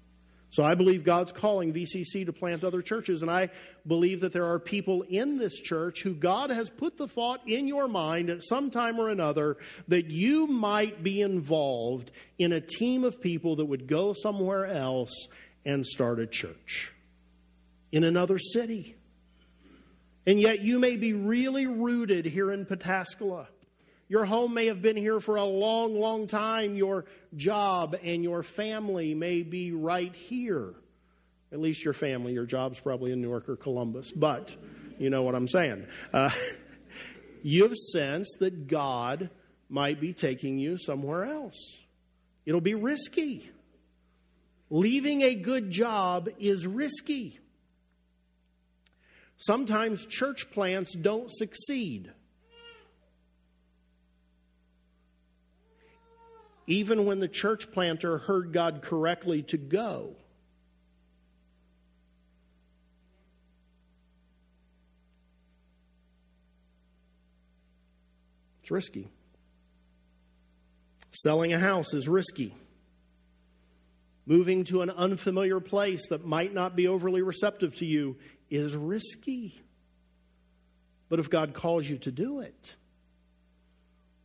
[0.51, 3.51] So I believe God's calling VCC to plant other churches, and I
[3.87, 7.69] believe that there are people in this church who God has put the thought in
[7.69, 13.05] your mind at some time or another that you might be involved in a team
[13.05, 15.29] of people that would go somewhere else
[15.67, 16.93] and start a church
[17.93, 18.97] in another city.
[20.27, 23.47] And yet you may be really rooted here in Pataskala.
[24.09, 26.75] Your home may have been here for a long, long time.
[26.75, 30.75] Your job and your family may be right here.
[31.53, 32.33] At least your family.
[32.33, 34.55] Your job's probably in Newark or Columbus, but
[34.99, 35.87] you know what I'm saying.
[36.13, 36.31] Uh,
[37.43, 39.31] you've sensed that God
[39.69, 41.79] might be taking you somewhere else.
[42.45, 43.51] It'll be risky.
[44.71, 47.39] Leaving a good job is risky.
[49.37, 52.11] Sometimes church plants don't succeed.
[56.67, 60.17] even when the church planter heard God correctly to go.
[68.63, 69.09] It's risky.
[71.13, 72.55] Selling a house is risky.
[74.27, 78.17] Moving to an unfamiliar place that might not be overly receptive to you
[78.51, 79.61] is risky.
[81.09, 82.75] But if God calls you to do it,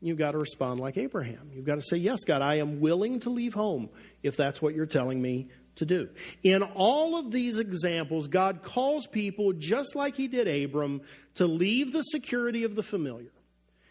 [0.02, 1.52] you've got to respond like Abraham.
[1.54, 3.90] You've got to say, Yes, God, I am willing to leave home
[4.24, 6.10] if that's what you're telling me to do.
[6.44, 11.02] In all of these examples, God calls people, just like He did Abram,
[11.36, 13.32] to leave the security of the familiar.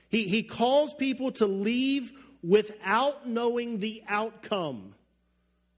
[0.09, 2.13] He, he calls people to leave
[2.43, 4.95] without knowing the outcome.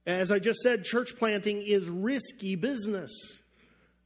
[0.06, 3.10] As I just said, church planting is risky business.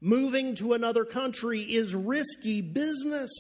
[0.01, 3.31] Moving to another country is risky business.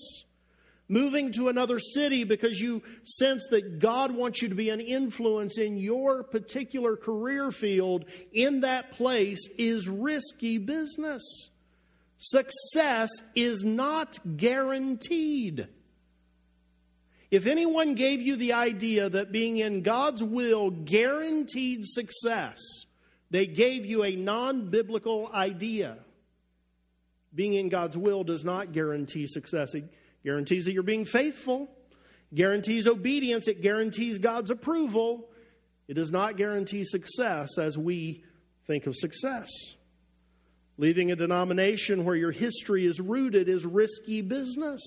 [0.89, 5.59] Moving to another city because you sense that God wants you to be an influence
[5.59, 11.51] in your particular career field in that place is risky business.
[12.19, 15.69] Success is not guaranteed.
[17.31, 22.61] If anyone gave you the idea that being in God's will guaranteed success,
[23.31, 25.99] they gave you a non biblical idea.
[27.37, 29.75] Being in God's will does not guarantee success.
[29.75, 29.85] It
[30.25, 31.71] guarantees that you're being faithful,
[32.35, 35.29] guarantees obedience, it guarantees God's approval.
[35.87, 38.25] It does not guarantee success as we
[38.67, 39.49] think of success.
[40.79, 44.83] Leaving a denomination where your history is rooted is risky business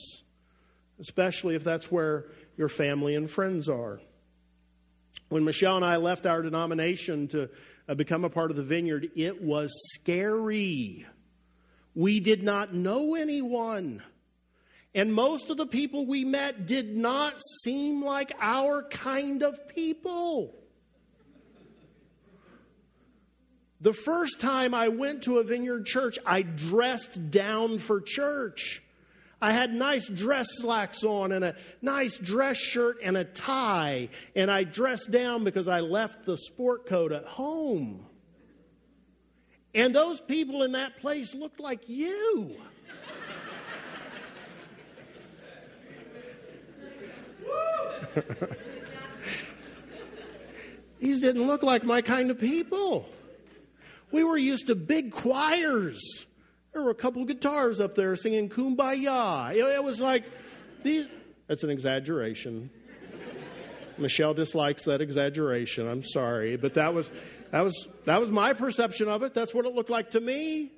[1.00, 2.26] especially if that's where
[2.58, 4.00] your family and friends are.
[5.30, 7.50] When Michelle and I left our denomination to
[7.88, 11.06] uh, become a part of the vineyard, it was scary.
[12.00, 14.02] We did not know anyone.
[14.96, 17.34] And most of the people we met did not
[17.66, 20.56] seem like our kind of people.
[23.82, 28.82] The first time I went to a vineyard church, I dressed down for church.
[29.42, 34.50] I had nice dress slacks on and a nice dress shirt and a tie, and
[34.50, 38.06] I dressed down because I left the sport coat at home.
[39.74, 42.56] And those people in that place looked like you.
[51.00, 53.08] These didn't look like my kind of people.
[54.12, 56.26] We were used to big choirs
[56.74, 59.54] there were a couple of guitars up there singing Kumbaya.
[59.56, 60.24] It was like
[60.84, 61.08] these.
[61.48, 62.70] That's an exaggeration.
[63.98, 65.88] Michelle dislikes that exaggeration.
[65.88, 67.12] I'm sorry, but that was
[67.52, 69.34] that was that was my perception of it.
[69.34, 70.72] That's what it looked like to me.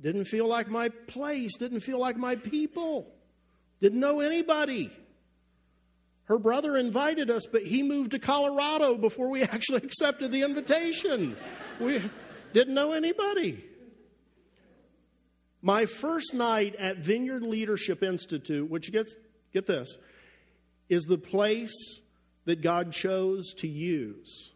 [0.00, 1.56] Didn't feel like my place.
[1.56, 3.06] Didn't feel like my people.
[3.80, 4.90] Didn't know anybody.
[6.24, 11.36] Her brother invited us, but he moved to Colorado before we actually accepted the invitation.
[11.80, 12.02] We
[12.52, 13.64] didn't know anybody.
[15.62, 19.16] My first night at Vineyard Leadership Institute, which gets,
[19.52, 19.98] get this,
[20.88, 21.74] is the place
[22.44, 24.52] that God chose to use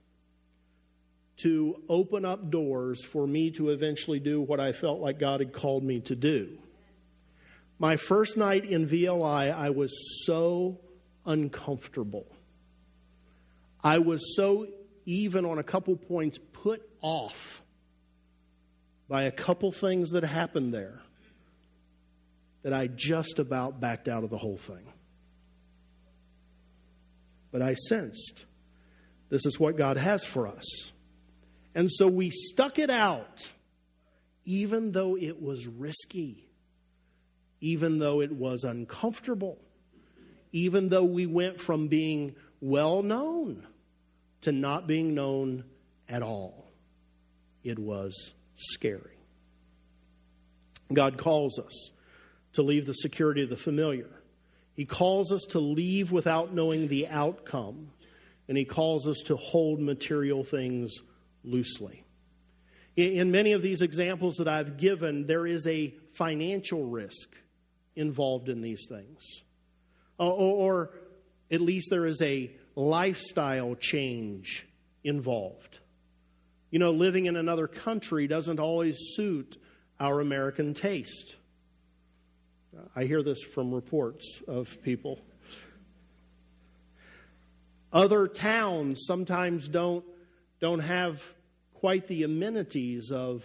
[1.38, 5.52] to open up doors for me to eventually do what I felt like God had
[5.52, 6.58] called me to do.
[7.78, 10.78] My first night in VLI, I was so
[11.26, 12.26] uncomfortable.
[13.82, 14.68] I was so,
[15.04, 17.62] even on a couple points, put off
[19.08, 21.00] by a couple things that happened there
[22.62, 24.86] that I just about backed out of the whole thing.
[27.50, 28.44] But I sensed
[29.28, 30.91] this is what God has for us.
[31.74, 33.50] And so we stuck it out,
[34.44, 36.48] even though it was risky,
[37.60, 39.58] even though it was uncomfortable,
[40.52, 43.66] even though we went from being well known
[44.42, 45.64] to not being known
[46.08, 46.70] at all.
[47.64, 49.16] It was scary.
[50.92, 51.90] God calls us
[52.54, 54.10] to leave the security of the familiar.
[54.74, 57.90] He calls us to leave without knowing the outcome,
[58.48, 61.00] and He calls us to hold material things
[61.44, 62.04] loosely.
[62.96, 67.30] In many of these examples that I've given, there is a financial risk
[67.96, 69.42] involved in these things.
[70.20, 70.90] Uh, or,
[71.50, 74.66] at least there is a lifestyle change
[75.04, 75.78] involved.
[76.70, 79.58] You know, living in another country doesn't always suit
[80.00, 81.36] our American taste.
[82.96, 85.20] I hear this from reports of people.
[87.92, 90.04] Other towns sometimes don't,
[90.62, 91.20] don't have
[91.74, 93.44] quite the amenities of,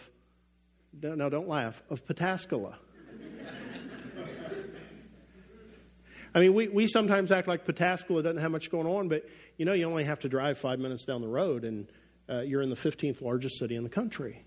[1.01, 2.75] no, don't laugh, of Pataskala.
[6.35, 9.65] I mean, we, we sometimes act like Pataskala doesn't have much going on, but you
[9.65, 11.91] know, you only have to drive five minutes down the road and
[12.29, 14.45] uh, you're in the 15th largest city in the country.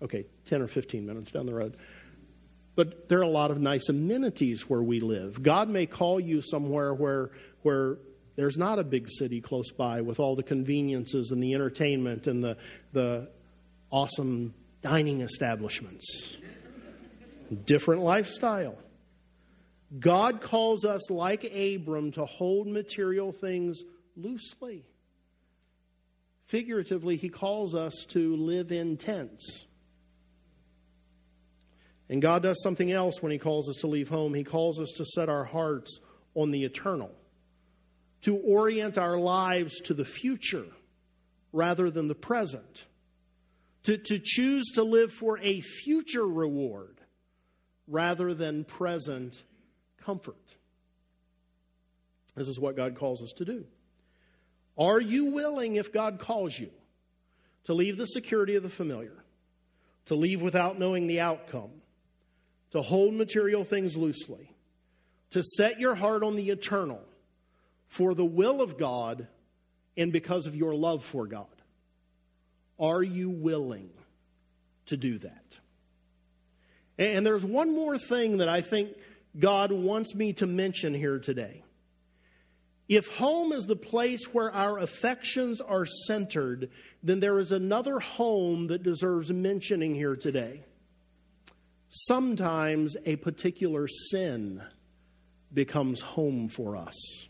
[0.00, 1.76] Okay, 10 or 15 minutes down the road.
[2.76, 5.42] But there are a lot of nice amenities where we live.
[5.42, 7.30] God may call you somewhere where,
[7.60, 7.98] where
[8.36, 12.42] there's not a big city close by with all the conveniences and the entertainment and
[12.42, 12.56] the,
[12.92, 13.28] the
[13.90, 16.36] awesome dining establishments.
[17.64, 18.76] different lifestyle.
[19.98, 23.82] God calls us, like Abram, to hold material things
[24.16, 24.84] loosely.
[26.46, 29.66] Figuratively, he calls us to live in tents.
[32.08, 34.34] And God does something else when he calls us to leave home.
[34.34, 36.00] He calls us to set our hearts
[36.34, 37.10] on the eternal,
[38.24, 40.66] to orient our lives to the future
[41.52, 42.86] rather than the present,
[43.84, 47.00] to, to choose to live for a future reward
[47.86, 49.42] rather than present
[50.02, 50.36] comfort.
[52.34, 53.66] This is what God calls us to do.
[54.76, 56.70] Are you willing, if God calls you,
[57.64, 59.22] to leave the security of the familiar,
[60.06, 61.70] to leave without knowing the outcome,
[62.72, 64.50] to hold material things loosely,
[65.30, 67.02] to set your heart on the eternal
[67.94, 69.28] for the will of God
[69.96, 71.46] and because of your love for God?
[72.78, 73.90] Are you willing
[74.86, 75.58] to do that?
[76.98, 78.90] And there's one more thing that I think
[79.38, 81.62] God wants me to mention here today.
[82.88, 86.70] If home is the place where our affections are centered,
[87.02, 90.64] then there is another home that deserves mentioning here today.
[91.88, 94.62] Sometimes a particular sin
[95.52, 97.28] becomes home for us.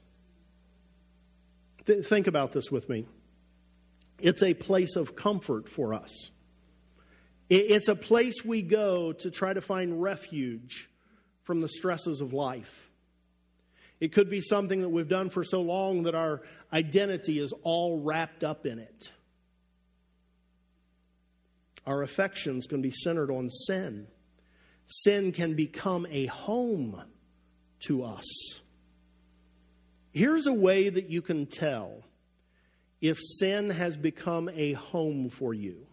[1.86, 3.06] Th- think about this with me.
[4.20, 6.30] It's a place of comfort for us.
[7.50, 10.88] It's a place we go to try to find refuge
[11.42, 12.90] from the stresses of life.
[14.00, 18.00] It could be something that we've done for so long that our identity is all
[18.00, 19.10] wrapped up in it.
[21.86, 24.06] Our affections can be centered on sin.
[24.86, 27.02] Sin can become a home
[27.80, 28.24] to us.
[30.14, 32.04] Here's a way that you can tell
[33.00, 35.88] if sin has become a home for you.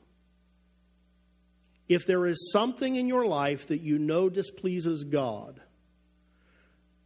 [1.90, 5.60] If there is something in your life that you know displeases God,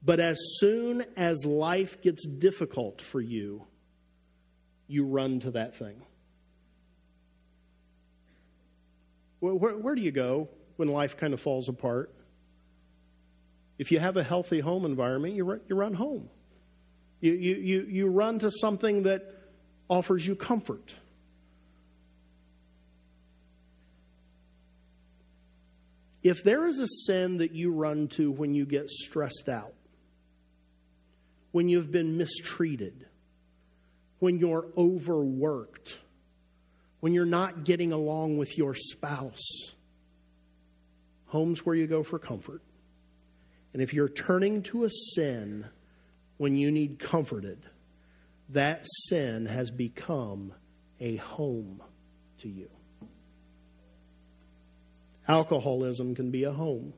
[0.04, 3.66] but as soon as life gets difficult for you,
[4.88, 6.02] you run to that thing.
[9.40, 12.14] Where, where, where, do you go when life kind of falls apart?
[13.80, 16.30] If you have a healthy home environment, you run, you run home.
[17.26, 19.24] You, you, you, you run to something that
[19.90, 20.94] offers you comfort.
[26.22, 29.74] If there is a sin that you run to when you get stressed out,
[31.52, 33.08] when you've been mistreated,
[34.20, 35.98] when you're overworked,
[37.00, 39.74] when you're not getting along with your spouse,
[41.26, 42.62] home's where you go for comfort.
[43.74, 45.66] And if you're turning to a sin
[46.38, 47.62] when you need comforted,
[48.50, 50.54] that sin has become
[51.00, 51.82] a home
[52.40, 52.70] to you.
[55.28, 56.94] Alcoholism can be a home.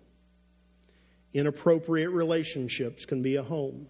[1.34, 3.88] Inappropriate relationships can be a home.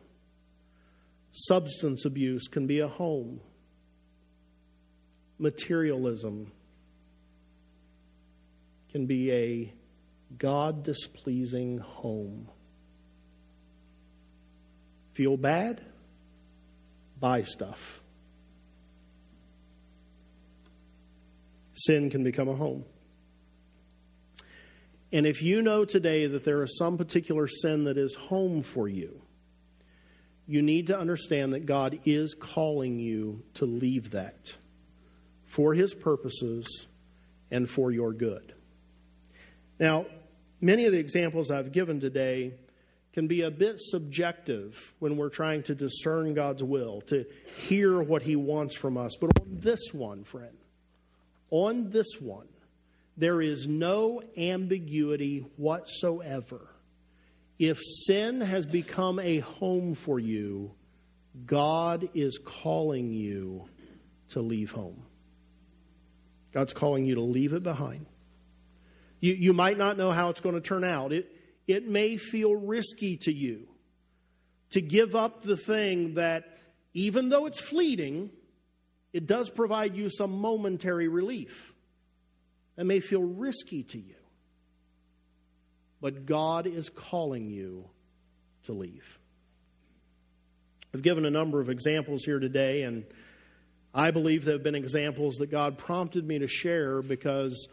[1.31, 3.39] Substance abuse can be a home.
[5.39, 6.51] Materialism
[8.91, 9.73] can be a
[10.37, 12.49] God displeasing home.
[15.17, 15.81] Feel bad?
[17.19, 18.01] buy stuff.
[21.73, 22.85] Sin can become a home.
[25.11, 28.87] And if you know today that there is some particular sin that is home for
[28.87, 29.21] you,
[30.47, 34.55] you need to understand that God is calling you to leave that
[35.45, 36.85] for His purposes
[37.51, 38.53] and for your good.
[39.79, 40.05] Now,
[40.59, 42.53] many of the examples I've given today
[43.17, 47.25] can be a bit subjective when we're trying to discern God's will, to
[47.67, 49.15] hear what He wants from us.
[49.19, 50.55] But on this one, friend,
[51.49, 52.47] on this one,
[53.17, 56.67] there is no ambiguity whatsoever.
[57.57, 60.73] If sin has become a home for you,
[61.43, 63.67] God is calling you
[64.29, 65.01] to leave home.
[66.53, 68.05] God's calling you to leave it behind.
[69.19, 71.11] You, you might not know how it's going to turn out.
[71.11, 71.31] It,
[71.67, 73.67] it may feel risky to you
[74.71, 76.57] to give up the thing that,
[76.93, 78.29] even though it's fleeting,
[79.13, 81.73] it does provide you some momentary relief.
[82.75, 84.15] That may feel risky to you.
[85.99, 87.89] But God is calling you
[88.65, 89.17] to leave.
[90.93, 93.05] I've given a number of examples here today, and
[93.93, 97.67] I believe there have been examples that God prompted me to share because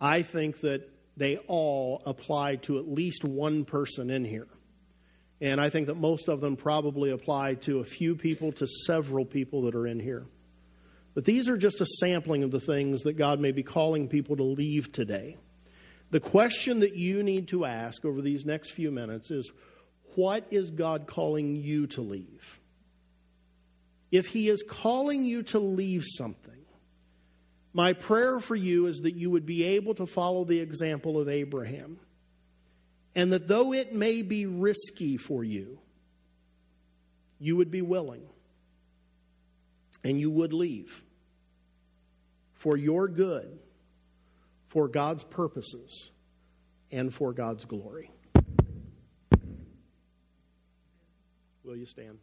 [0.00, 4.48] I think that they all apply to at least one person in here.
[5.40, 9.24] And I think that most of them probably apply to a few people to several
[9.24, 10.26] people that are in here.
[11.14, 14.36] But these are just a sampling of the things that God may be calling people
[14.36, 15.36] to leave today.
[16.10, 19.50] The question that you need to ask over these next few minutes is
[20.14, 22.60] what is God calling you to leave?
[24.10, 26.49] If He is calling you to leave something,
[27.72, 31.28] my prayer for you is that you would be able to follow the example of
[31.28, 31.98] Abraham.
[33.14, 35.78] And that though it may be risky for you,
[37.38, 38.22] you would be willing
[40.04, 41.02] and you would leave
[42.54, 43.58] for your good,
[44.68, 46.10] for God's purposes,
[46.92, 48.10] and for God's glory.
[51.64, 52.18] Will you stand?